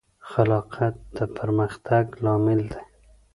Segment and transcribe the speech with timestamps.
[0.29, 2.83] خلاقیت د پرمختګ لامل دی.